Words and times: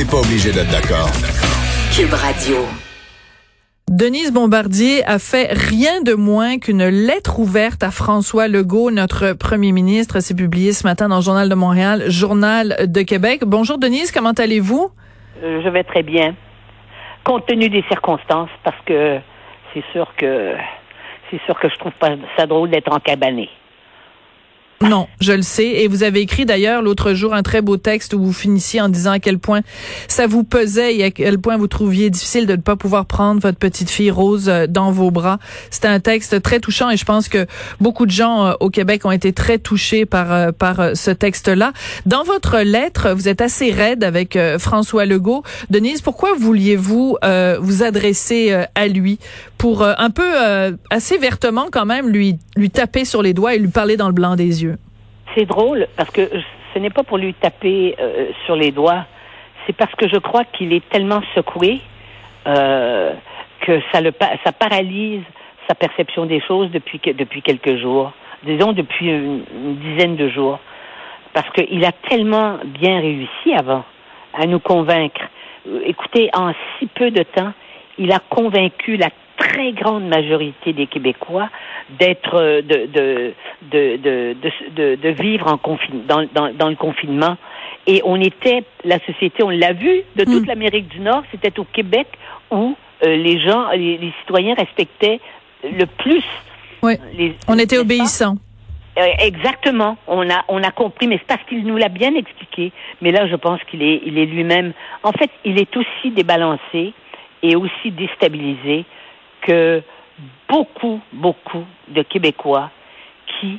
n'est 0.00 0.10
pas 0.10 0.18
obligé 0.18 0.50
d'être 0.50 0.70
d'accord. 0.70 1.10
Cube 1.94 2.14
Radio. 2.14 2.64
Denise 3.90 4.32
Bombardier 4.32 5.04
a 5.04 5.18
fait 5.18 5.52
rien 5.52 6.00
de 6.00 6.14
moins 6.14 6.58
qu'une 6.58 6.86
lettre 6.88 7.38
ouverte 7.38 7.82
à 7.82 7.90
François 7.90 8.48
Legault, 8.48 8.90
notre 8.90 9.34
premier 9.34 9.72
ministre. 9.72 10.20
C'est 10.20 10.34
publié 10.34 10.72
ce 10.72 10.86
matin 10.86 11.08
dans 11.08 11.16
le 11.16 11.22
Journal 11.22 11.50
de 11.50 11.54
Montréal, 11.54 12.04
Journal 12.08 12.76
de 12.86 13.02
Québec. 13.02 13.42
Bonjour 13.44 13.76
Denise, 13.76 14.10
comment 14.10 14.32
allez-vous? 14.32 14.88
Euh, 15.42 15.60
je 15.62 15.68
vais 15.68 15.84
très 15.84 16.02
bien. 16.02 16.34
Compte 17.22 17.46
tenu 17.46 17.68
des 17.68 17.84
circonstances, 17.88 18.50
parce 18.64 18.80
que 18.86 19.18
c'est 19.74 19.84
sûr 19.92 20.10
que 20.16 20.54
c'est 21.30 21.40
sûr 21.44 21.58
que 21.60 21.68
je 21.68 21.76
trouve 21.76 21.92
pas 22.00 22.12
ça 22.38 22.46
drôle 22.46 22.70
d'être 22.70 22.90
encabané. 22.90 23.50
Non, 24.82 25.08
je 25.20 25.32
le 25.32 25.42
sais. 25.42 25.66
Et 25.66 25.88
vous 25.88 26.04
avez 26.04 26.20
écrit 26.20 26.46
d'ailleurs 26.46 26.80
l'autre 26.80 27.12
jour 27.12 27.34
un 27.34 27.42
très 27.42 27.60
beau 27.60 27.76
texte 27.76 28.14
où 28.14 28.24
vous 28.24 28.32
finissiez 28.32 28.80
en 28.80 28.88
disant 28.88 29.10
à 29.10 29.18
quel 29.18 29.38
point 29.38 29.60
ça 30.08 30.26
vous 30.26 30.42
pesait 30.42 30.96
et 30.96 31.04
à 31.04 31.10
quel 31.10 31.38
point 31.38 31.58
vous 31.58 31.66
trouviez 31.66 32.08
difficile 32.08 32.46
de 32.46 32.56
ne 32.56 32.62
pas 32.62 32.76
pouvoir 32.76 33.04
prendre 33.04 33.42
votre 33.42 33.58
petite 33.58 33.90
fille 33.90 34.10
Rose 34.10 34.48
euh, 34.48 34.66
dans 34.66 34.90
vos 34.90 35.10
bras. 35.10 35.38
C'était 35.70 35.88
un 35.88 36.00
texte 36.00 36.40
très 36.40 36.60
touchant 36.60 36.88
et 36.88 36.96
je 36.96 37.04
pense 37.04 37.28
que 37.28 37.46
beaucoup 37.78 38.06
de 38.06 38.10
gens 38.10 38.46
euh, 38.46 38.52
au 38.60 38.70
Québec 38.70 39.04
ont 39.04 39.10
été 39.10 39.34
très 39.34 39.58
touchés 39.58 40.06
par 40.06 40.32
euh, 40.32 40.50
par 40.50 40.96
ce 40.96 41.10
texte-là. 41.10 41.74
Dans 42.06 42.24
votre 42.24 42.60
lettre, 42.60 43.12
vous 43.12 43.28
êtes 43.28 43.42
assez 43.42 43.72
raide 43.72 44.02
avec 44.02 44.38
François 44.58 45.04
Legault. 45.04 45.42
Denise, 45.68 46.00
pourquoi 46.00 46.32
vouliez-vous 46.38 47.18
vous 47.60 47.82
adresser 47.82 48.64
à 48.74 48.88
lui? 48.88 49.18
Pour 49.58 49.84
un 49.84 50.10
peu 50.10 50.30
assez 50.88 51.18
vertement 51.18 51.66
quand 51.70 51.84
même 51.84 52.08
lui 52.08 52.38
lui 52.56 52.70
taper 52.70 53.04
sur 53.04 53.22
les 53.22 53.34
doigts 53.34 53.54
et 53.54 53.58
lui 53.58 53.68
parler 53.68 53.96
dans 53.96 54.08
le 54.08 54.14
blanc 54.14 54.36
des 54.36 54.62
yeux? 54.62 54.69
C'est 55.34 55.46
drôle 55.46 55.86
parce 55.96 56.10
que 56.10 56.28
ce 56.74 56.78
n'est 56.78 56.90
pas 56.90 57.02
pour 57.02 57.18
lui 57.18 57.34
taper 57.34 57.96
euh, 58.00 58.28
sur 58.46 58.56
les 58.56 58.70
doigts, 58.70 59.04
c'est 59.66 59.76
parce 59.76 59.94
que 59.94 60.08
je 60.08 60.16
crois 60.16 60.44
qu'il 60.44 60.72
est 60.72 60.88
tellement 60.88 61.20
secoué 61.34 61.80
euh, 62.46 63.12
que 63.60 63.80
ça 63.92 64.00
le 64.00 64.12
ça 64.44 64.52
paralyse 64.52 65.22
sa 65.68 65.74
perception 65.74 66.26
des 66.26 66.40
choses 66.40 66.70
depuis 66.70 67.00
depuis 67.04 67.42
quelques 67.42 67.76
jours, 67.76 68.12
disons 68.42 68.72
depuis 68.72 69.08
une, 69.08 69.44
dizaine 69.76 70.16
de 70.16 70.28
jours, 70.28 70.58
parce 71.32 71.48
qu'il 71.50 71.84
a 71.84 71.92
tellement 71.92 72.58
bien 72.64 73.00
réussi 73.00 73.54
avant 73.56 73.84
à 74.34 74.46
nous 74.46 74.60
convaincre. 74.60 75.20
Écoutez, 75.84 76.30
en 76.34 76.52
si 76.78 76.86
peu 76.86 77.10
de 77.10 77.22
temps, 77.22 77.52
il 77.98 78.10
a 78.12 78.18
convaincu 78.18 78.96
la 78.96 79.10
très 79.40 79.72
grande 79.72 80.06
majorité 80.06 80.72
des 80.72 80.86
Québécois 80.86 81.48
d'être 81.98 82.34
euh, 82.34 82.62
de 82.62 82.86
de, 82.92 83.34
de 83.72 84.96
de, 84.96 85.08
vivre 85.08 85.48
en 85.48 85.58
confine, 85.58 86.02
dans, 86.06 86.26
dans, 86.34 86.52
dans 86.54 86.68
le 86.68 86.76
confinement. 86.76 87.36
Et 87.86 88.02
on 88.04 88.20
était, 88.20 88.62
la 88.84 88.98
société, 89.00 89.42
on 89.42 89.50
l'a 89.50 89.72
vu, 89.72 90.02
de 90.16 90.24
toute 90.24 90.44
hmm. 90.44 90.46
l'Amérique 90.46 90.88
du 90.88 91.00
Nord, 91.00 91.22
c'était 91.30 91.58
au 91.58 91.64
Québec 91.64 92.06
où 92.50 92.76
euh, 93.04 93.16
les 93.16 93.40
gens, 93.40 93.70
les, 93.70 94.12
citoyens 94.20 94.54
respectaient 94.54 95.20
le 95.64 95.86
plus. 95.86 96.24
Oui. 96.82 96.94
on 97.48 97.58
était 97.58 97.78
obéissants. 97.78 98.36
Euh, 98.98 99.06
exactement. 99.20 99.96
On 100.06 100.28
a, 100.28 100.44
on 100.48 100.62
a 100.62 100.70
compris, 100.70 101.06
mais 101.06 101.16
c'est 101.18 101.26
parce 101.26 101.42
qu'il 101.48 101.64
nous 101.64 101.76
l'a 101.76 101.88
bien 101.88 102.14
expliqué. 102.14 102.72
Mais 103.00 103.12
là, 103.12 103.26
je 103.28 103.36
pense 103.36 103.60
qu'il 103.70 103.82
est, 103.82 104.02
il 104.04 104.18
est 104.18 104.26
lui-même. 104.26 104.72
En 105.02 105.12
fait, 105.12 105.30
il 105.44 105.58
est 105.58 105.74
aussi 105.76 106.10
débalancé 106.10 106.92
et 107.42 107.56
aussi 107.56 107.90
déstabilisé 107.90 108.84
que 109.42 109.82
beaucoup, 110.48 111.00
beaucoup 111.12 111.64
de 111.88 112.02
Québécois 112.02 112.70
qui 113.40 113.58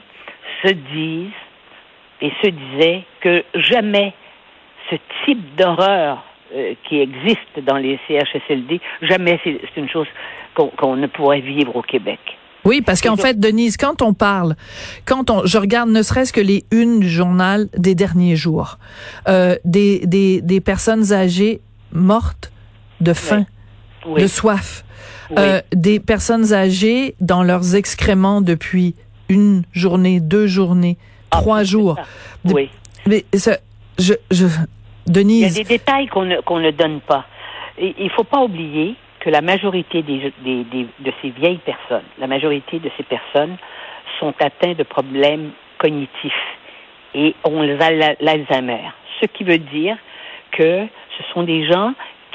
se 0.63 0.71
disent 0.71 1.31
et 2.21 2.31
se 2.43 2.49
disaient 2.49 3.03
que 3.21 3.43
jamais 3.55 4.13
ce 4.89 4.95
type 5.25 5.55
d'horreur 5.55 6.23
euh, 6.53 6.73
qui 6.87 6.99
existe 6.99 7.59
dans 7.65 7.77
les 7.77 7.99
CHSLD, 8.07 8.79
jamais 9.01 9.39
c'est 9.43 9.59
une 9.77 9.89
chose 9.89 10.07
qu'on 10.55 10.95
ne 10.95 11.07
pourrait 11.07 11.41
vivre 11.41 11.75
au 11.75 11.81
Québec. 11.81 12.19
Oui, 12.63 12.81
parce 12.81 13.01
qu'en 13.01 13.15
fait, 13.15 13.39
Denise, 13.39 13.75
quand 13.75 14.01
on 14.01 14.13
parle, 14.13 14.55
quand 15.05 15.31
on, 15.31 15.45
je 15.45 15.57
regarde 15.57 15.89
ne 15.89 16.03
serait-ce 16.03 16.31
que 16.31 16.41
les 16.41 16.63
unes 16.71 16.99
du 16.99 17.09
journal 17.09 17.69
des 17.75 17.95
derniers 17.95 18.35
jours, 18.35 18.77
euh, 19.27 19.55
des, 19.65 20.05
des, 20.05 20.41
des 20.41 20.61
personnes 20.61 21.11
âgées 21.11 21.61
mortes 21.91 22.51
de 22.99 23.13
faim, 23.13 23.45
de 24.05 24.27
soif, 24.27 24.83
euh, 25.37 25.61
des 25.71 25.99
personnes 25.99 26.53
âgées 26.53 27.15
dans 27.19 27.43
leurs 27.43 27.75
excréments 27.75 28.41
depuis 28.41 28.95
une 29.29 29.63
journée, 29.73 30.19
deux 30.19 30.47
journées, 30.47 30.97
ah, 31.31 31.37
trois 31.37 31.63
jours. 31.63 31.97
Oui. 32.45 32.69
Mais 33.07 33.25
ça, 33.33 33.57
je, 33.97 34.13
je, 34.29 34.45
Denise. 35.07 35.55
Il 35.55 35.57
y 35.57 35.61
a 35.61 35.63
des 35.63 35.77
détails 35.77 36.07
qu'on 36.07 36.25
ne, 36.25 36.41
qu'on 36.41 36.59
ne 36.59 36.71
donne 36.71 37.01
pas. 37.01 37.25
Il 37.79 37.93
il 37.97 38.09
faut 38.11 38.23
pas 38.23 38.41
oublier 38.41 38.95
que 39.19 39.29
la 39.29 39.41
majorité 39.41 40.01
des, 40.01 40.33
des, 40.43 40.63
des, 40.65 40.87
de 40.99 41.13
ces 41.21 41.29
vieilles 41.29 41.61
personnes, 41.65 42.05
la 42.19 42.27
majorité 42.27 42.79
de 42.79 42.89
ces 42.97 43.03
personnes 43.03 43.55
sont 44.19 44.33
atteintes 44.39 44.77
de 44.77 44.83
problèmes 44.83 45.51
cognitifs 45.77 46.33
et 47.13 47.35
ont 47.43 47.61
l'Alzheimer. 47.61 48.81
Ce 49.19 49.27
qui 49.27 49.43
veut 49.43 49.59
dire 49.59 49.97
que 50.51 50.85
ce 51.17 51.23
sont 51.33 51.43
des 51.43 51.65
gens 51.65 51.93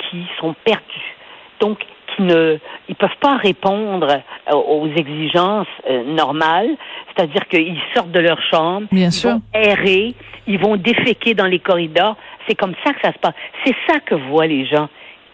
qui 0.09 0.25
sont 0.41 0.55
perdus. 0.65 1.17
Donc, 1.61 1.79
ne 2.19 2.59
ils 2.89 2.95
peuvent 2.95 3.19
pas 3.21 3.37
répondre 3.37 4.09
euh, 4.09 4.55
aux 4.55 4.89
exigences 4.89 5.67
euh, 5.89 6.05
normales, 6.05 6.77
c'est-à-dire 7.09 7.47
qu'ils 7.49 7.79
sortent 7.95 8.13
de 8.13 8.21
leur 8.21 8.41
chambre, 8.43 8.87
Bien 8.93 9.09
ils 9.09 9.13
sûr. 9.13 9.31
vont 9.31 9.43
errer, 9.55 10.15
ils 10.47 10.59
vont 10.59 10.77
déféquer 10.77 11.35
dans 11.35 11.47
les 11.47 11.59
corridors. 11.59 12.17
C'est 12.49 12.55
comme 12.55 12.75
ça 12.85 12.93
que 12.93 13.01
ça 13.03 13.13
se 13.13 13.19
passe. 13.19 13.35
C'est 13.65 13.75
ça 13.89 14.01
que 14.01 14.15
voient 14.15 14.47
les 14.47 14.67
gens 14.67 14.89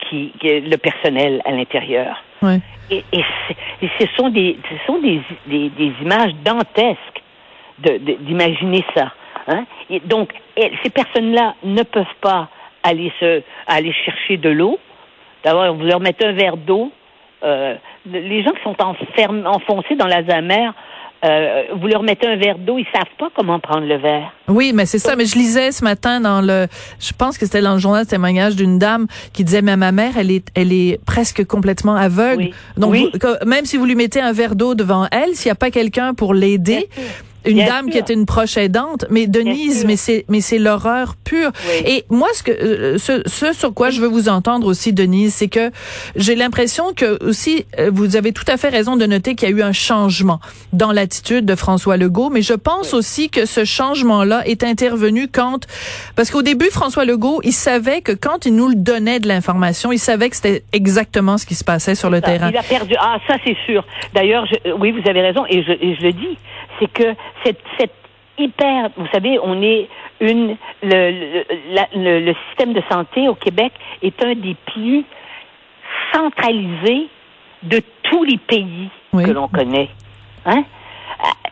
qui, 0.09 0.33
le 0.43 0.77
personnel 0.77 1.43
à 1.45 1.53
l'intérieur. 1.53 2.23
Ouais. 2.43 2.61
Et, 2.91 3.05
et, 3.13 3.25
ce 3.99 4.07
sont 4.17 4.29
des 4.29 4.59
ce 4.69 4.87
sont 4.87 4.99
des, 5.01 5.21
des, 5.47 5.69
des 5.71 5.93
images 6.03 6.33
dantesques 6.45 7.23
d'imaginer 7.79 8.85
ça. 8.95 9.13
Hein? 9.49 9.65
Et 9.91 10.01
donc 10.01 10.33
ces 10.57 10.91
personnes-là 10.91 11.55
ne 11.65 11.83
peuvent 11.83 12.05
pas 12.21 12.49
aller 12.83 13.13
se 13.21 13.43
aller 13.67 13.93
chercher 14.05 14.37
de 14.37 14.51
l'eau 14.51 14.79
D'abord, 15.45 15.75
vous 15.75 15.85
leur 15.85 16.01
mettez 16.01 16.27
un 16.27 16.33
verre 16.33 16.57
d'eau. 16.57 16.93
Euh, 17.43 17.75
les 18.07 18.43
gens 18.45 18.53
qui 18.53 18.63
sont 18.63 18.77
enfoncés 18.81 19.97
dans 19.97 20.07
la 20.07 20.23
mer, 20.43 20.75
euh, 21.25 21.63
vous 21.77 21.87
leur 21.87 22.03
mettez 22.03 22.27
un 22.27 22.37
verre 22.37 22.59
d'eau, 22.59 22.79
ils 22.79 22.87
savent 22.93 23.05
pas 23.17 23.29
comment 23.37 23.61
prendre 23.61 23.87
le 23.87 23.97
verre. 23.97 24.33
Oui, 24.49 24.73
mais 24.75 24.87
c'est 24.87 24.99
ça. 24.99 25.15
Mais 25.15 25.25
je 25.25 25.37
lisais 25.37 25.71
ce 25.71 25.85
matin 25.85 26.21
dans 26.21 26.41
le, 26.41 26.67
je 26.99 27.13
pense 27.13 27.39
que 27.39 27.47
c'était 27.47 27.61
dans 27.61 27.75
le 27.75 27.79
journal 27.79 28.05
témoignage 28.07 28.57
d'une 28.57 28.79
dame 28.79 29.07
qui 29.33 29.45
disait, 29.45 29.63
mais 29.63 29.77
ma 29.77 29.93
mère, 29.93 30.19
elle 30.19 30.33
est, 30.33 30.49
elle 30.57 30.73
est 30.73 30.99
presque 31.05 31.45
complètement 31.47 31.95
aveugle. 31.95 32.51
Donc, 32.77 32.97
même 33.47 33.65
si 33.65 33.77
vous 33.77 33.87
lui 33.87 33.95
mettez 33.95 34.21
un 34.21 34.33
verre 34.33 34.57
d'eau 34.57 34.75
devant 34.75 35.07
elle, 35.13 35.35
s'il 35.35 35.49
n'y 35.49 35.53
a 35.53 35.57
pas 35.57 35.71
quelqu'un 35.71 36.15
pour 36.15 36.35
l'aider, 36.35 36.89
une 37.45 37.65
dame 37.65 37.91
qui 37.91 37.99
était 37.99 38.15
une 38.15 38.27
proche 38.27 38.57
aidante, 38.57 39.05
mais 39.11 39.27
Denise, 39.27 39.85
mais 39.85 39.97
c'est 39.97 40.25
mais 40.29 40.41
c'est 40.41 40.59
l'horreur 40.59 41.15
pure. 41.25 41.51
Et 41.87 42.05
moi, 42.11 42.29
ce 42.35 42.43
que 42.43 42.53
euh, 42.53 42.99
ce, 42.99 43.23
ce, 43.27 43.53
sur 43.53 43.75
quoi 43.75 43.91
je 43.91 44.01
veux 44.01 44.09
vous 44.09 44.29
entendre 44.29 44.67
aussi, 44.67 44.93
Denise, 44.93 45.35
c'est 45.35 45.49
que 45.49 45.71
j'ai 46.17 46.35
l'impression 46.35 46.93
que 46.95 47.23
aussi 47.25 47.67
euh, 47.79 47.91
vous 47.93 48.17
avez 48.17 48.33
tout 48.33 48.45
à 48.49 48.57
fait 48.57 48.69
raison 48.69 48.97
de 48.97 49.07
noter 49.07 49.35
qu'il 49.35 49.49
y 49.49 49.53
a 49.53 49.57
eu 49.57 49.63
un 49.63 49.73
changement 49.73 50.41
dans 50.73 50.93
l'attitude 50.93 51.45
de 51.45 51.55
François 51.55 51.97
Legault, 51.97 52.31
mais 52.31 52.43
je 52.43 52.55
pense 52.55 52.95
aussi 52.95 53.29
que 53.31 53.47
ce 53.47 53.65
changement-là 53.65 54.47
est 54.47 54.65
intervenu 54.65 55.29
quand 55.29 55.67
parce 56.17 56.31
qu'au 56.31 56.43
début, 56.43 56.71
François 56.71 57.05
Legault, 57.05 57.41
il 57.45 57.53
savait 57.53 58.01
que 58.01 58.13
quand 58.13 58.47
il 58.47 58.55
nous 58.55 58.69
le 58.69 58.75
donnait 58.75 59.21
de 59.21 59.29
l'information, 59.29 59.93
il 59.93 59.99
savait 59.99 60.31
que 60.31 60.37
c'était 60.37 60.63
exactement 60.73 61.39
ce 61.39 61.47
qui 61.47 61.55
se 61.55 61.65
passait 61.65 61.95
sur 61.95 62.11
le 62.11 62.21
terrain. 62.21 62.51
Il 62.51 62.57
a 62.57 62.63
perdu. 62.63 62.95
Ah, 62.99 63.19
ça 63.27 63.37
c'est 63.45 63.57
sûr. 63.67 63.85
D'ailleurs, 64.15 64.47
oui, 64.79 64.93
vous 64.93 65.09
avez 65.09 65.21
raison, 65.21 65.45
et 65.49 65.63
je, 65.63 65.73
et 65.73 65.97
je 65.99 66.03
le 66.03 66.13
dis, 66.13 66.39
c'est 66.83 66.93
que 66.93 67.15
cette, 67.45 67.61
cette 67.79 67.95
hyper, 68.39 68.91
vous 68.97 69.07
savez, 69.13 69.39
on 69.43 69.63
est 69.63 69.89
une, 70.21 70.57
le, 70.83 71.45
le, 71.95 72.21
le, 72.21 72.35
système 72.49 72.73
de 72.73 72.83
santé 72.91 73.29
au 73.29 73.35
Québec 73.35 73.73
est 74.03 74.23
un 74.23 74.35
des 74.35 74.57
plus 74.67 75.05
centralisés 76.13 77.09
de 77.63 77.81
tous 78.03 78.25
les 78.25 78.39
pays 78.39 78.89
que 79.13 79.31
l'on 79.31 79.49
connaît. 79.49 79.91
Hein? 80.47 80.65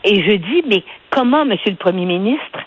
Et 0.05 0.23
je 0.23 0.33
dis, 0.33 0.63
mais 0.67 0.83
comment, 1.11 1.45
Monsieur 1.45 1.71
le 1.71 1.77
Premier 1.77 2.07
ministre, 2.07 2.60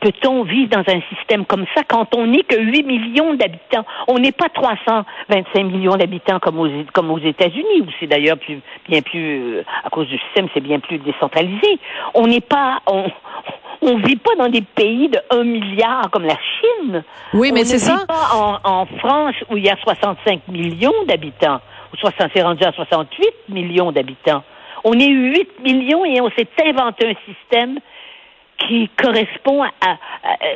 peut-on 0.00 0.44
vivre 0.44 0.70
dans 0.70 0.92
un 0.92 1.00
système 1.14 1.44
comme 1.44 1.64
ça 1.74 1.82
quand 1.86 2.14
on 2.14 2.26
n'est 2.26 2.42
que 2.42 2.60
8 2.60 2.82
millions 2.84 3.34
d'habitants? 3.34 3.84
On 4.06 4.18
n'est 4.18 4.32
pas 4.32 4.48
325 4.48 5.64
millions 5.64 5.96
d'habitants 5.96 6.38
comme 6.38 6.58
aux, 6.58 6.68
comme 6.92 7.10
aux 7.10 7.18
États-Unis, 7.18 7.82
où 7.82 7.86
c'est 7.98 8.06
d'ailleurs 8.06 8.38
plus, 8.38 8.60
bien 8.88 9.02
plus, 9.02 9.58
euh, 9.58 9.64
à 9.84 9.90
cause 9.90 10.08
du 10.08 10.18
système, 10.18 10.48
c'est 10.54 10.60
bien 10.60 10.80
plus 10.80 10.98
décentralisé. 10.98 11.78
On 12.14 12.26
n'est 12.26 12.40
pas, 12.40 12.80
on, 12.86 13.04
on 13.82 13.96
vit 13.98 14.16
pas 14.16 14.34
dans 14.38 14.48
des 14.48 14.62
pays 14.62 15.08
de 15.08 15.20
1 15.30 15.44
milliard 15.44 16.10
comme 16.10 16.24
la 16.24 16.36
Chine. 16.36 17.02
Oui, 17.34 17.50
mais 17.52 17.64
c'est 17.64 17.78
ça. 17.78 17.92
On 17.92 17.94
ne 17.94 18.00
vit 18.00 18.06
pas 18.06 18.36
en, 18.64 18.80
en, 18.82 18.86
France 18.98 19.34
où 19.50 19.56
il 19.56 19.64
y 19.64 19.70
a 19.70 19.76
65 19.76 20.48
millions 20.48 21.04
d'habitants, 21.06 21.60
ou 21.92 21.96
60, 21.96 22.30
c'est 22.34 22.42
rendu 22.42 22.64
à 22.64 22.72
68 22.72 23.26
millions 23.48 23.92
d'habitants. 23.92 24.42
On 24.84 24.92
est 24.92 25.08
8 25.08 25.60
millions 25.64 26.04
et 26.04 26.20
on 26.20 26.30
s'est 26.30 26.48
inventé 26.64 27.08
un 27.08 27.32
système 27.32 27.78
qui 28.66 28.90
correspond 29.00 29.62
à, 29.62 29.96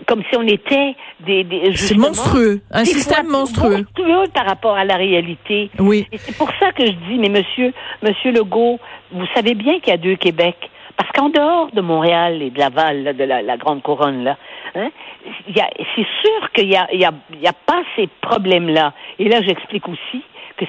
comme 0.06 0.22
si 0.28 0.36
on 0.36 0.42
était 0.42 0.94
des, 1.20 1.44
des 1.44 1.76
c'est 1.76 1.96
monstrueux, 1.96 2.60
un 2.70 2.84
système 2.84 3.28
monstrueux. 3.28 3.78
monstrueux 3.78 4.28
par 4.34 4.46
rapport 4.46 4.76
à 4.76 4.84
la 4.84 4.96
réalité. 4.96 5.70
Oui. 5.78 6.06
Et 6.12 6.18
c'est 6.18 6.36
pour 6.36 6.50
ça 6.58 6.72
que 6.72 6.84
je 6.84 6.92
dis, 6.92 7.18
mais 7.18 7.28
monsieur, 7.28 7.72
monsieur 8.02 8.32
Legault, 8.32 8.80
vous 9.12 9.26
savez 9.34 9.54
bien 9.54 9.78
qu'il 9.80 9.90
y 9.90 9.94
a 9.94 9.98
deux 9.98 10.16
Québec. 10.16 10.56
Parce 10.96 11.10
qu'en 11.12 11.30
dehors 11.30 11.70
de 11.72 11.80
Montréal 11.80 12.42
et 12.42 12.50
de 12.50 12.58
Laval, 12.58 13.16
de 13.16 13.24
la, 13.24 13.56
grande 13.56 13.82
couronne 13.82 14.24
là, 14.24 14.36
hein, 14.74 14.90
c'est 15.46 16.06
sûr 16.22 16.50
qu'il 16.54 16.70
y 16.70 16.76
a, 16.76 16.86
y 16.94 17.04
a, 17.04 17.12
y 17.40 17.46
a 17.46 17.52
pas 17.52 17.82
ces 17.96 18.08
problèmes-là. 18.20 18.92
Et 19.18 19.28
là, 19.28 19.40
j'explique 19.42 19.88
aussi 19.88 20.22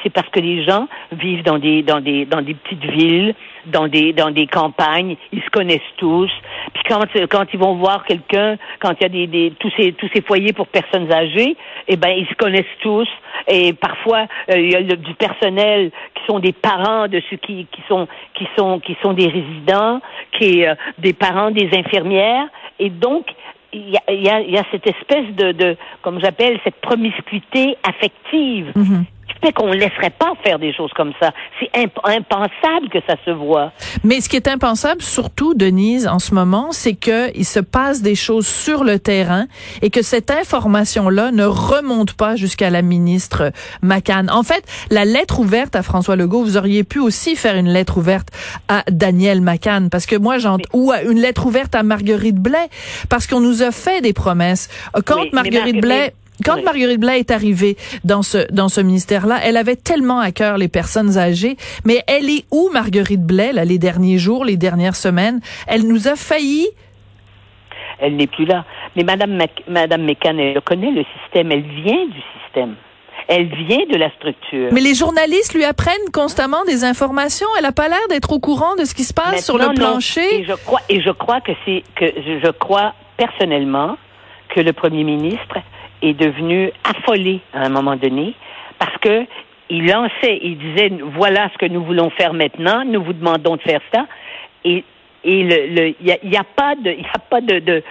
c'est 0.04 0.10
parce 0.10 0.30
que 0.30 0.40
les 0.40 0.64
gens 0.64 0.88
vivent 1.12 1.44
dans 1.44 1.60
des 1.60 1.84
dans 1.84 2.00
des 2.00 2.26
dans 2.26 2.42
des 2.42 2.54
petites 2.54 2.86
villes, 2.86 3.36
dans 3.66 3.88
des 3.88 4.14
dans 4.14 4.32
des 4.32 4.48
campagnes, 4.48 5.16
ils 5.32 5.42
se 5.42 5.50
connaissent 5.50 5.82
tous. 5.98 6.32
Puis 6.74 6.84
quand 6.88 7.04
quand 7.30 7.46
ils 7.54 7.60
vont 7.60 7.76
voir 7.76 8.06
quelqu'un, 8.06 8.58
quand 8.80 8.94
il 9.00 9.04
y 9.04 9.06
a 9.06 9.10
des, 9.10 9.28
des 9.28 9.54
tous 9.60 9.72
ces 9.78 9.94
tous 9.94 10.10
ces 10.14 10.22
foyers 10.22 10.54
pour 10.54 10.68
personnes 10.68 11.12
âgées, 11.12 11.56
eh 11.88 11.96
ben 11.96 12.10
ils 12.10 12.28
se 12.28 12.36
connaissent 12.36 12.66
tous. 12.82 13.08
Et 13.48 13.74
parfois 13.74 14.28
euh, 14.50 14.58
il 14.58 14.72
y 14.72 14.76
a 14.76 14.96
du 14.96 15.14
personnel 15.16 15.92
qui 16.16 16.26
sont 16.26 16.40
des 16.40 16.54
parents 16.54 17.08
de 17.08 17.22
ceux 17.30 17.38
qui 17.38 17.68
qui 17.72 17.82
sont 17.88 18.08
qui 18.34 18.48
sont 18.58 18.80
qui 18.80 18.96
sont 19.02 19.14
des 19.14 19.28
résidents, 19.28 20.02
qui 20.40 20.66
euh, 20.66 20.76
des 20.98 21.14
parents 21.14 21.52
des 21.52 21.70
infirmières. 21.74 22.48
Et 22.80 22.90
donc 22.90 23.28
il 23.74 23.90
y 23.90 23.98
a, 23.98 24.36
a, 24.36 24.42
y 24.42 24.58
a, 24.58 24.64
cette 24.72 24.88
espèce 24.88 25.34
de, 25.36 25.52
de 25.52 25.78
comme 26.04 26.20
j'appelle, 26.20 26.60
cette 26.64 26.80
promiscuité 26.80 27.76
affective 27.84 28.72
mm-hmm 29.44 29.54
qu'on 29.54 29.68
ne 29.68 29.76
laisserait 29.76 30.12
pas 30.12 30.34
faire 30.44 30.60
des 30.60 30.74
choses 30.74 30.92
comme 30.96 31.12
ça. 31.22 31.32
C'est 31.60 31.70
impensable 31.76 32.90
que 32.92 33.00
ça 33.08 33.16
se 33.26 33.32
voit. 33.32 33.72
Mais 34.04 34.22
ce 34.22 34.30
qui 34.30 34.36
est 34.36 34.48
impensable, 34.48 35.02
surtout, 35.02 35.54
Denise, 35.54 36.08
en 36.08 36.20
ce 36.20 36.34
moment, 36.34 36.72
c'est 36.72 36.94
qu'il 36.94 37.46
se 37.46 37.60
passe 37.60 38.02
des 38.02 38.16
choses 38.16 38.48
sur 38.48 38.84
le 38.84 39.00
terrain 39.00 39.46
et 39.82 39.90
que 39.90 40.02
cette 40.02 40.32
information-là 40.32 41.32
ne 41.32 41.46
remonte 41.46 42.14
pas 42.14 42.36
jusqu'à 42.36 42.70
la 42.70 42.82
ministre 42.82 43.52
McCann. 43.82 44.30
En 44.30 44.44
fait, 44.44 44.64
la 44.90 45.06
lettre 45.06 45.40
ouverte 45.40 45.76
à 45.76 45.84
François 45.84 46.16
Legault, 46.16 46.44
vous 46.44 46.58
auriez 46.58 46.84
pu 46.84 47.00
aussi 47.00 47.36
faire 47.36 47.56
une 47.56 47.70
lettre 47.70 47.98
ouverte 47.98 48.30
à 48.68 48.84
Daniel 48.90 49.42
McCann, 49.42 49.90
parce 49.90 50.06
que 50.06 50.16
moi, 50.16 50.38
j'entends, 50.38 50.70
ou 50.74 50.92
à 50.92 51.02
une 51.02 51.20
lettre 51.20 51.46
ouverte 51.46 51.76
à 51.76 51.84
Marguerite 51.84 52.38
Blais, 52.38 52.70
parce 53.10 53.28
qu'on 53.28 53.40
nous 53.40 53.64
a 53.64 53.72
fait 53.72 54.02
des 54.02 54.14
promesses. 54.14 54.70
Quand 55.06 55.32
Marguerite 55.34 55.82
Blais 55.82 56.14
quand 56.44 56.62
Marguerite 56.64 57.00
Blais 57.00 57.20
est 57.20 57.32
arrivée 57.32 57.78
dans 58.04 58.24
ce 58.24 58.52
dans 58.52 58.70
ce 58.70 58.82
ministère-là, 58.82 59.40
elle 59.44 59.58
avait 59.58 59.76
tellement 59.76 60.20
à 60.20 60.32
cœur 60.32 60.58
les 60.58 60.68
personnes 60.68 61.18
âgées, 61.18 61.58
mais 61.86 62.04
elle 62.08 62.30
est 62.30 62.46
où 62.52 62.70
Marguerite 62.74 63.24
Blais 63.24 63.54
là 63.54 63.66
les 63.66 63.78
derniers 63.78 64.18
jours, 64.18 64.46
les 64.46 64.58
dernières 64.58 64.96
semaines? 64.96 65.40
Elle 65.68 65.88
nous 65.88 66.08
a 66.08 66.16
failli? 66.16 66.68
Elle 68.00 68.16
n'est 68.16 68.28
plus 68.28 68.46
là. 68.46 68.66
Mais 68.96 69.04
Madame 69.04 69.38
Madame 69.68 70.04
Mécan, 70.04 70.38
elle 70.38 70.62
connaît 70.62 70.92
le 70.92 71.06
système, 71.22 71.52
elle 71.52 71.62
vient 71.62 72.06
du 72.06 72.22
système. 72.44 72.76
Elle 73.30 73.48
vient 73.48 73.86
de 73.90 73.96
la 73.96 74.10
structure. 74.12 74.68
Mais 74.74 74.82
les 74.82 74.94
journalistes 74.94 75.54
lui 75.54 75.64
apprennent 75.64 76.10
constamment 76.12 76.66
des 76.66 76.84
informations. 76.84 77.48
Elle 77.58 77.64
n'a 77.64 77.72
pas 77.72 77.88
l'air 77.88 78.06
d'être 78.10 78.34
au 78.34 78.40
courant 78.40 78.76
de 78.76 78.84
ce 78.84 78.94
qui 78.94 79.06
se 79.06 79.14
passe 79.14 79.46
sur 79.46 79.58
le 79.58 79.74
plancher. 79.74 80.42
Et 80.42 80.44
je 80.44 80.54
crois, 80.54 80.82
et 80.90 81.02
je 81.02 81.10
crois 81.10 81.40
que 81.40 81.54
c'est 81.64 81.84
que 81.96 82.06
je 82.06 82.52
crois 82.52 82.94
personnellement 83.16 83.98
que 84.54 84.60
le 84.60 84.74
premier 84.74 85.06
ministre 85.06 85.58
est 86.04 86.14
devenu 86.14 86.72
affolé 86.84 87.40
à 87.54 87.66
un 87.66 87.70
moment 87.70 87.96
donné 87.96 88.34
parce 88.80 88.98
que 89.00 89.26
il 89.70 89.88
lançait, 89.88 90.40
il 90.42 90.58
disait 90.58 90.92
voilà 91.16 91.50
ce 91.54 91.58
que 91.58 91.66
nous 91.66 91.84
voulons 91.84 92.10
faire 92.12 92.34
maintenant, 92.34 92.84
nous 92.86 93.02
vous 93.04 93.14
demandons 93.14 93.56
de 93.56 93.62
faire 93.62 93.82
ça 93.94 94.06
et 94.66 94.84
et 95.24 95.44
le 95.44 95.96
il 96.02 96.32
y 96.32 96.38
a, 96.38 96.44
pas 96.44 96.76
de 96.76 96.92
y 96.92 97.06
a 97.06 97.20
pas 97.20 97.40
de, 97.42 97.60
de 97.60 97.84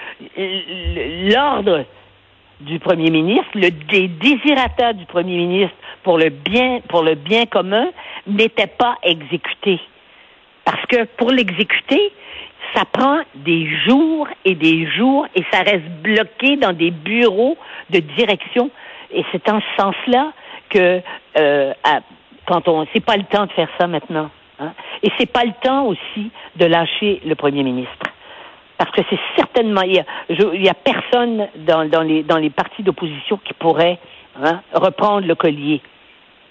l'ordre 1.34 1.84
du 2.60 2.78
premier 2.78 3.10
ministre, 3.10 3.50
le 3.54 3.70
des 3.70 4.08
désirata 4.08 4.92
du 4.92 5.06
premier 5.06 5.36
ministre 5.36 5.74
pour 6.02 6.18
le 6.18 6.28
bien 6.28 6.80
pour 6.88 7.02
le 7.02 7.14
bien 7.14 7.46
commun 7.46 7.88
n'était 8.26 8.66
pas 8.66 8.96
exécuté. 9.02 9.80
Parce 10.64 10.84
que 10.86 11.04
pour 11.16 11.30
l'exécuter, 11.30 12.12
ça 12.74 12.84
prend 12.84 13.20
des 13.34 13.68
jours 13.86 14.28
et 14.44 14.54
des 14.54 14.86
jours 14.86 15.26
et 15.34 15.44
ça 15.50 15.60
reste 15.60 15.88
bloqué 16.02 16.56
dans 16.56 16.72
des 16.72 16.90
bureaux 16.90 17.56
de 17.90 17.98
direction. 17.98 18.70
Et 19.12 19.24
c'est 19.30 19.48
en 19.50 19.60
ce 19.60 19.82
sens-là 19.82 20.32
que 20.70 21.00
euh, 21.38 21.72
quand 22.46 22.68
on 22.68 22.86
c'est 22.92 23.04
pas 23.04 23.16
le 23.16 23.24
temps 23.24 23.46
de 23.46 23.52
faire 23.52 23.68
ça 23.78 23.86
maintenant. 23.86 24.30
Hein? 24.58 24.72
Et 25.02 25.10
c'est 25.18 25.30
pas 25.30 25.44
le 25.44 25.52
temps 25.62 25.86
aussi 25.86 26.30
de 26.56 26.64
lâcher 26.64 27.20
le 27.24 27.34
premier 27.34 27.62
ministre. 27.62 28.06
Parce 28.78 28.90
que 28.90 29.02
c'est 29.10 29.18
certainement 29.36 29.82
il 29.82 29.94
y 29.94 30.68
a, 30.68 30.74
personne 30.74 31.48
dans, 31.56 31.88
dans 31.88 32.02
les 32.02 32.22
dans 32.22 32.38
les 32.38 32.50
partis 32.50 32.82
d'opposition 32.82 33.38
qui 33.44 33.52
pourrait 33.54 33.98
hein, 34.42 34.60
reprendre 34.72 35.26
le 35.26 35.34
collier. 35.34 35.80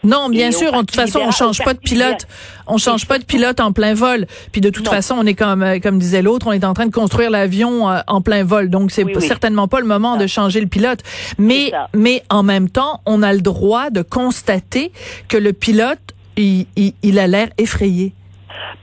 Non, 0.03 0.29
bien 0.29 0.51
sûr. 0.51 0.71
de 0.71 0.77
toute 0.79 0.95
façon, 0.95 1.19
on 1.23 1.31
change 1.31 1.63
pas 1.63 1.73
de 1.73 1.79
pilote. 1.79 2.27
On 2.67 2.77
change 2.77 3.07
pas 3.07 3.19
de 3.19 3.23
pilote 3.23 3.59
en 3.59 3.71
plein 3.71 3.93
vol. 3.93 4.25
Puis 4.51 4.61
de 4.61 4.69
toute 4.69 4.87
façon, 4.87 5.15
on 5.19 5.25
est 5.25 5.33
comme 5.33 5.61
euh, 5.61 5.79
comme 5.79 5.99
disait 5.99 6.21
l'autre, 6.21 6.47
on 6.47 6.51
est 6.51 6.63
en 6.63 6.73
train 6.73 6.85
de 6.85 6.91
construire 6.91 7.29
l'avion 7.29 7.89
euh, 7.89 7.99
en 8.07 8.21
plein 8.21 8.43
vol. 8.43 8.69
Donc 8.69 8.91
c'est 8.91 9.05
certainement 9.19 9.67
pas 9.67 9.79
le 9.79 9.87
moment 9.87 10.17
de 10.17 10.27
changer 10.27 10.61
le 10.61 10.67
pilote. 10.67 11.01
Mais 11.37 11.71
mais 11.93 12.23
en 12.29 12.43
même 12.43 12.69
temps, 12.69 13.01
on 13.05 13.21
a 13.23 13.33
le 13.33 13.41
droit 13.41 13.89
de 13.89 14.01
constater 14.01 14.91
que 15.27 15.37
le 15.37 15.53
pilote 15.53 15.99
il, 16.37 16.65
il, 17.03 17.19
a 17.19 17.27
l'air 17.27 17.49
effrayé. 17.57 18.13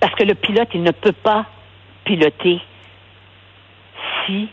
Parce 0.01 0.15
que 0.15 0.25
le 0.25 0.35
pilote, 0.35 0.69
il 0.75 0.83
ne 0.83 0.91
peut 0.91 1.13
pas 1.13 1.47
piloter 2.05 2.61
si 4.27 4.49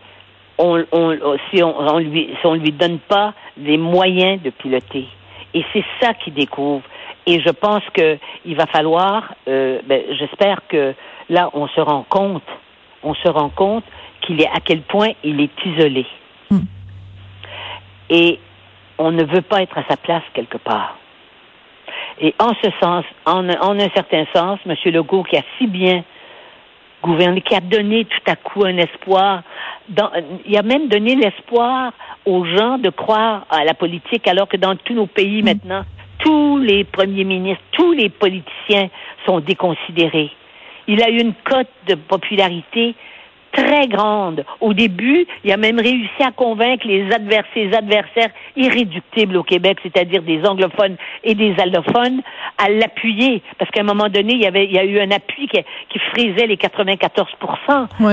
on, 0.58 0.84
on 0.92 1.38
si 1.50 1.62
on, 1.62 1.78
on 1.78 2.00
lui 2.00 2.30
si 2.40 2.46
on 2.46 2.56
lui 2.56 2.72
donne 2.72 3.00
pas 3.00 3.34
les 3.58 3.78
moyens 3.78 4.42
de 4.42 4.50
piloter. 4.50 5.08
Et 5.56 5.66
c'est 5.74 5.86
ça 6.02 6.14
qu'il 6.14 6.34
découvre. 6.34 6.84
Et 7.26 7.40
je 7.40 7.50
pense 7.50 7.82
qu'il 7.94 8.56
va 8.56 8.68
falloir, 8.68 9.34
euh, 9.48 9.80
ben, 9.86 10.04
j'espère 10.20 10.60
que 10.68 10.94
là, 11.30 11.50
on 11.54 11.68
se 11.70 11.82
rend 11.82 12.06
compte, 12.08 12.44
on 13.02 13.16
se 13.16 13.28
rend 13.28 13.50
compte 13.50 13.86
qu'il 14.22 14.40
est 14.42 14.50
à 14.50 14.60
quel 14.64 14.82
point 14.82 15.12
il 15.24 15.40
est 15.42 15.66
isolé. 15.66 16.06
Hmm. 16.52 16.66
Et 18.10 18.40
on 18.98 19.12
ne 19.12 19.24
veut 19.24 19.42
pas 19.42 19.62
être 19.62 19.78
à 19.78 19.86
sa 19.90 19.98
place 19.98 20.24
quelque 20.34 20.58
part. 20.58 20.98
Et 22.20 22.36
en 22.38 22.54
ce 22.62 22.70
sens, 22.82 23.06
en, 23.26 23.50
en 23.50 23.80
un 23.80 23.90
certain 23.96 24.26
sens, 24.36 24.60
M. 24.66 24.76
Legault, 24.86 25.24
qui 25.24 25.38
a 25.38 25.44
si 25.58 25.68
bien 25.68 26.04
gouverné, 27.02 27.42
qui 27.42 27.56
a 27.56 27.62
donné 27.62 28.06
tout 28.06 28.32
à 28.32 28.36
coup 28.36 28.66
un 28.66 28.78
espoir, 28.78 29.42
dans, 29.90 30.12
il 30.46 30.58
a 30.58 30.64
même 30.64 30.88
donné 30.88 31.16
l'espoir 31.16 31.94
aux 32.26 32.46
gens 32.46 32.78
de 32.78 32.90
croire 32.90 33.46
à 33.50 33.64
la 33.64 33.74
politique, 33.74 34.28
alors 34.28 34.48
que 34.48 34.58
dans 34.58 34.76
tous 34.76 34.94
nos 34.94 35.08
pays 35.08 35.42
mm. 35.42 35.46
maintenant, 35.46 35.84
tous 36.20 36.58
les 36.58 36.84
premiers 36.84 37.24
ministres, 37.24 37.64
tous 37.72 37.92
les 37.92 38.10
politiciens 38.10 38.90
sont 39.26 39.40
déconsidérés. 39.40 40.32
Il 40.88 41.02
a 41.04 41.10
eu 41.10 41.20
une 41.20 41.34
cote 41.44 41.70
de 41.88 41.96
popularité 41.96 42.96
très 43.56 43.88
grande. 43.88 44.44
Au 44.60 44.74
début, 44.74 45.26
il 45.44 45.52
a 45.52 45.58
même 45.58 45.80
réussi 45.80 46.22
à 46.22 46.32
convaincre 46.32 46.86
les 46.88 47.12
adversaires, 47.12 47.46
ses 47.54 47.74
adversaires 47.74 48.30
irréductibles 48.56 49.38
au 49.38 49.44
Québec, 49.44 49.78
c'est-à-dire 49.84 50.22
des 50.22 50.46
anglophones 50.46 50.96
et 51.24 51.36
des 51.36 51.56
allophones, 51.60 52.22
à 52.58 52.70
l'appuyer. 52.70 53.42
Parce 53.58 53.72
qu'à 53.72 53.82
un 53.82 53.86
moment 53.86 54.10
donné, 54.10 54.34
il 54.34 54.42
y 54.42 54.46
avait, 54.46 54.66
il 54.66 54.74
y 54.74 54.80
a 54.80 54.84
eu 54.84 55.00
un 55.00 55.12
appui 55.12 55.48
qui, 55.48 55.60
qui 55.90 56.00
frisait 56.12 56.48
les 56.48 56.58
94 56.58 57.28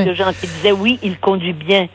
de 0.07 0.13
gens 0.15 0.31
qui 0.31 0.47
disaient 0.47 0.73
oui, 0.73 0.99
il 1.03 1.19
conduit 1.19 1.53
bien 1.53 1.89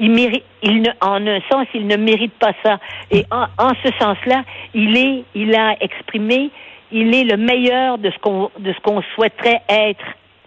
il 0.00 0.10
mérite, 0.10 0.42
il 0.62 0.82
ne, 0.82 0.90
en 1.00 1.24
un 1.24 1.38
sens, 1.48 1.66
il 1.72 1.86
ne 1.86 1.96
mérite 1.96 2.34
pas 2.34 2.52
ça. 2.64 2.78
Et 3.12 3.24
en, 3.30 3.44
en 3.58 3.74
ce 3.82 3.92
sens-là, 4.00 4.42
il 4.74 4.96
est, 4.96 5.24
il 5.36 5.54
a 5.54 5.76
exprimé, 5.80 6.50
il 6.90 7.14
est 7.14 7.22
le 7.22 7.36
meilleur 7.36 7.98
de 7.98 8.10
ce 8.10 8.18
qu'on, 8.18 8.50
de 8.58 8.72
ce 8.72 8.80
qu'on 8.80 9.02
souhaiterait 9.14 9.62
être 9.68 10.04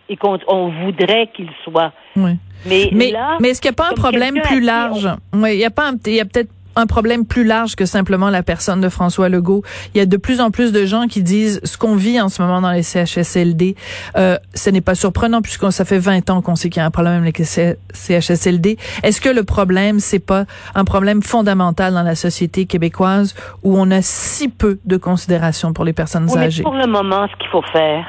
et 0.10 0.18
qu'on 0.18 0.38
on 0.48 0.70
voudrait 0.84 1.30
qu'il 1.36 1.50
soit. 1.64 1.92
Oui. 2.16 2.38
Mais, 2.66 2.90
mais, 2.92 3.14
mais 3.40 3.50
est-ce 3.50 3.62
qu'il 3.62 3.70
n'y 3.70 3.76
a 3.76 3.84
pas 3.84 3.90
un 3.92 3.94
problème 3.94 4.42
plus 4.42 4.62
large? 4.62 5.10
Oui, 5.34 5.54
il 5.54 5.60
y 5.60 5.66
a 5.66 5.70
pas, 5.70 5.92
il 6.06 6.14
y 6.14 6.20
a 6.20 6.26
peut-être 6.26 6.50
un 6.78 6.86
problème 6.86 7.26
plus 7.26 7.44
large 7.44 7.76
que 7.76 7.86
simplement 7.86 8.30
la 8.30 8.44
personne 8.44 8.82
de 8.82 8.90
François 8.90 9.30
Legault. 9.30 9.64
Il 9.94 9.98
y 9.98 10.02
a 10.02 10.06
de 10.06 10.18
plus 10.18 10.40
en 10.40 10.52
plus 10.52 10.72
de 10.72 10.86
gens 10.86 11.08
qui 11.08 11.24
disent 11.24 11.60
ce 11.64 11.78
qu'on 11.78 11.96
vit 11.96 12.22
en 12.22 12.30
ce 12.30 12.42
moment 12.42 12.62
dans 12.62 12.72
les 12.72 12.84
CHSLD. 12.84 13.76
Euh, 14.16 14.38
ce 14.54 14.70
n'est 14.70 14.82
pas 14.82 14.96
surprenant 14.96 15.42
puisqu'on 15.42 15.72
ça 15.72 15.86
fait 15.86 15.98
20 15.98 16.30
ans 16.30 16.42
qu'on 16.42 16.56
sait 16.56 16.70
qu'il 16.70 16.80
y 16.80 16.84
a 16.84 16.86
un 16.86 16.92
problème 16.92 17.22
avec 17.22 17.40
les 17.40 17.46
CHSLD. 17.46 18.78
Est-ce 19.04 19.20
que 19.20 19.30
le 19.30 19.44
problème 19.44 20.00
c'est 20.00 20.24
pas 20.24 20.46
un 20.76 20.86
problème 20.86 21.24
fondamental 21.24 21.94
dans 21.94 22.04
la 22.04 22.16
société 22.16 22.66
québécoise 22.66 23.36
où 23.64 23.78
on 23.78 23.90
a 23.90 24.02
si 24.02 24.48
peu 24.48 24.80
de 24.86 24.98
considération 24.98 25.74
pour 25.74 25.84
les 25.84 25.94
personnes 25.94 26.30
âgées? 26.38 26.64
Pour 26.64 26.76
le 26.76 26.88
moment, 26.88 27.28
ce 27.28 27.36
qu'il 27.38 27.50
faut 27.50 27.64
faire, 27.74 28.06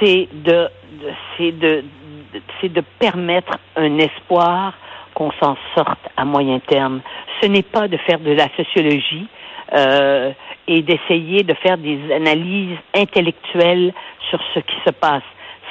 c'est 0.00 0.28
de, 0.44 0.52
de 0.52 0.68
c'est 1.36 1.52
de 1.52 1.84
c'est 2.60 2.72
de 2.72 2.82
permettre 2.98 3.58
un 3.76 3.98
espoir 3.98 4.74
qu'on 5.14 5.30
s'en 5.40 5.56
sorte 5.74 5.98
à 6.16 6.24
moyen 6.24 6.58
terme. 6.60 7.00
Ce 7.40 7.46
n'est 7.46 7.62
pas 7.62 7.88
de 7.88 7.96
faire 7.98 8.18
de 8.18 8.32
la 8.32 8.48
sociologie 8.56 9.26
euh, 9.72 10.32
et 10.68 10.82
d'essayer 10.82 11.42
de 11.42 11.54
faire 11.54 11.78
des 11.78 11.98
analyses 12.12 12.76
intellectuelles 12.94 13.94
sur 14.28 14.40
ce 14.54 14.60
qui 14.60 14.76
se 14.84 14.90
passe. 14.90 15.22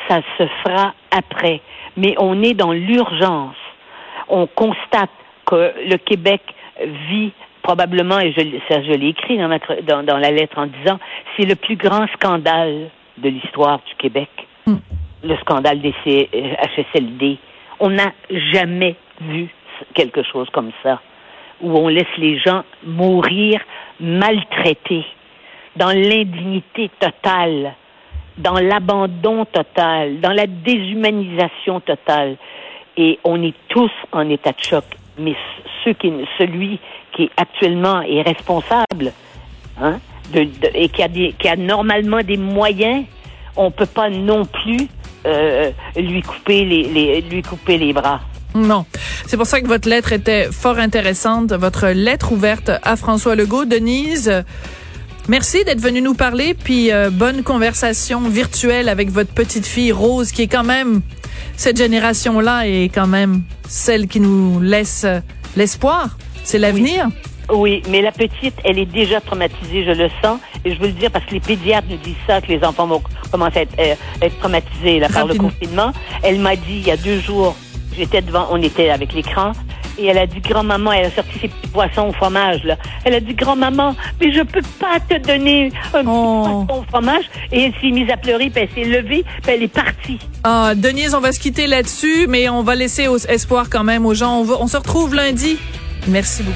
Ça 0.10 0.22
se 0.38 0.48
fera 0.64 0.94
après. 1.12 1.62
Mais 1.98 2.16
on 2.18 2.42
est 2.42 2.54
dans 2.54 2.72
l'urgence. 2.72 3.56
on 4.28 4.48
constate 4.48 5.12
que 5.46 5.74
le 5.88 5.98
Québec 5.98 6.42
vit 7.10 7.32
probablement, 7.66 8.20
et 8.20 8.32
je, 8.32 8.42
ça, 8.70 8.82
je 8.84 8.92
l'ai 8.92 9.10
écrit 9.10 9.38
dans, 9.38 10.18
la 10.18 10.32
lettre 10.32 10.58
en 10.58 10.68
disant, 10.68 11.00
c'est 11.36 11.46
le 11.46 11.56
plus 11.56 11.76
grand 11.76 12.06
scandale 12.14 12.90
de 13.18 13.30
l'histoire 13.30 13.80
du 13.88 13.96
Québec, 13.98 14.30
hmm. 14.68 14.76
Le 15.26 15.36
scandale 15.38 15.82
des 15.82 15.94
HSLD. 16.04 17.38
On 17.80 17.90
n'a 17.90 18.14
jamais 18.54 18.96
vu 19.22 19.50
quelque 19.94 20.24
chose 20.24 20.48
comme 20.52 20.72
ça, 20.84 21.02
où 21.62 21.76
on 21.78 21.88
laisse 21.88 22.18
les 22.18 22.38
gens 22.40 22.64
mourir 22.86 23.60
maltraités, 24.00 25.06
dans 25.76 25.90
l'indignité 25.90 26.90
totale, 27.00 27.74
dans 28.38 28.56
l'abandon 28.60 29.46
total, 29.46 30.20
dans 30.22 30.32
la 30.32 30.48
déshumanisation 30.48 31.80
totale. 31.82 32.38
Et 32.98 33.20
on 33.26 33.42
est 33.44 33.56
tous 33.68 33.92
en 34.14 34.30
état 34.30 34.52
de 34.52 34.64
choc. 34.64 34.86
Mais 35.18 35.36
ceux 35.84 35.94
qui, 35.94 36.12
celui 36.38 36.80
qui 37.14 37.30
actuellement 37.36 38.02
est 38.02 38.22
responsable, 38.22 39.12
hein, 39.82 40.00
et 40.74 40.90
qui 40.90 41.04
a, 41.04 41.08
des, 41.08 41.34
qui 41.34 41.48
a 41.48 41.56
normalement 41.56 42.22
des 42.22 42.38
moyens, 42.38 43.06
on 43.58 43.72
peut 43.72 43.86
pas 43.86 44.10
non 44.10 44.46
plus 44.46 44.88
euh, 45.26 45.72
lui 45.96 46.22
couper 46.22 46.66
les, 46.66 46.84
les, 46.84 47.22
lui 47.22 47.42
couper 47.42 47.78
les 47.78 47.94
bras. 47.94 48.22
Non. 48.54 48.86
C'est 49.28 49.38
pour 49.38 49.48
ça 49.48 49.60
que 49.60 49.68
votre 49.68 49.90
lettre 49.90 50.14
était 50.14 50.50
fort 50.52 50.78
intéressante, 50.80 51.52
votre 51.54 51.88
lettre 51.88 52.32
ouverte 52.32 52.72
à 52.84 52.96
François 52.96 53.36
Legault. 53.36 53.66
Denise, 53.66 54.44
merci 55.28 55.64
d'être 55.66 55.82
venue 55.82 56.02
nous 56.02 56.14
parler, 56.14 56.54
puis 56.54 56.92
euh, 56.92 57.10
bonne 57.10 57.44
conversation 57.44 58.22
virtuelle 58.22 58.88
avec 58.88 59.10
votre 59.10 59.34
petite 59.34 59.66
fille 59.66 59.92
Rose, 59.92 60.32
qui 60.32 60.44
est 60.44 60.48
quand 60.48 60.64
même, 60.64 61.02
cette 61.58 61.78
génération-là 61.78 62.68
est 62.68 62.90
quand 62.94 63.08
même 63.08 63.42
celle 63.68 64.08
qui 64.08 64.22
nous 64.22 64.62
laisse 64.62 65.06
l'espoir. 65.58 66.18
C'est 66.44 66.60
l'avenir. 66.60 67.08
Oui. 67.08 67.14
Mais 67.90 68.02
la 68.02 68.12
petite, 68.12 68.56
elle 68.64 68.80
est 68.80 68.86
déjà 68.86 69.22
traumatisée, 69.22 69.86
je 69.86 69.92
le 69.92 70.10
sens, 70.24 70.40
et 70.64 70.74
je 70.74 70.80
veux 70.80 70.88
le 70.88 70.94
dire 70.94 71.12
parce 71.12 71.26
que 71.26 71.34
les 71.34 71.40
pédiatres 71.40 71.88
nous 71.90 71.98
disent 71.98 72.16
ça, 72.28 72.42
que 72.42 72.48
les 72.48 72.64
enfants 72.64 72.88
vont 72.88 73.02
commencer 73.32 73.60
à 73.60 73.62
être, 73.62 73.76
euh, 73.80 74.30
traumatisés 74.40 75.02
par 75.14 75.26
le 75.26 75.36
confinement. 75.36 75.92
Elle 76.24 76.40
m'a 76.40 76.56
dit 76.56 76.78
il 76.78 76.88
y 76.88 76.92
a 76.92 76.98
deux 76.98 77.20
jours, 77.20 77.56
J'étais 77.98 78.22
devant, 78.22 78.48
on 78.52 78.62
était 78.62 78.90
avec 78.90 79.14
l'écran. 79.14 79.54
Et 79.98 80.08
elle 80.08 80.18
a 80.18 80.28
dit, 80.28 80.42
grand-maman, 80.42 80.92
elle 80.92 81.06
a 81.06 81.12
sorti 81.12 81.40
ses 81.40 81.48
petits 81.48 81.70
poissons 81.70 82.10
au 82.10 82.12
fromage, 82.12 82.66
là. 82.66 82.76
Elle 83.06 83.14
a 83.14 83.22
dit, 83.22 83.34
grand-maman, 83.34 83.96
mais 84.20 84.34
je 84.34 84.42
peux 84.42 84.62
pas 84.78 85.00
te 85.00 85.18
donner 85.26 85.72
un 85.94 86.04
petit 86.04 86.10
oh. 86.10 86.66
poisson 86.66 86.82
au 86.82 86.84
fromage. 86.90 87.24
Et 87.54 87.64
elle 87.64 87.74
s'est 87.80 87.92
mise 87.92 88.10
à 88.12 88.18
pleurer, 88.18 88.50
puis 88.50 88.64
elle 88.64 88.84
s'est 88.84 88.90
levée, 88.90 89.24
puis 89.42 89.54
elle 89.54 89.64
est 89.64 89.70
partie. 89.70 90.20
Ah, 90.44 90.74
Denise, 90.76 91.16
on 91.16 91.22
va 91.22 91.32
se 91.32 91.40
quitter 91.40 91.68
là-dessus, 91.68 92.28
mais 92.28 92.50
on 92.50 92.62
va 92.62 92.76
laisser 92.76 93.08
espoir 93.30 93.70
quand 93.70 93.86
même 93.86 94.06
aux 94.06 94.14
gens. 94.14 94.42
On, 94.42 94.64
on 94.64 94.68
se 94.68 94.76
retrouve 94.76 95.16
lundi. 95.16 95.58
Merci 96.08 96.44
beaucoup. 96.44 96.54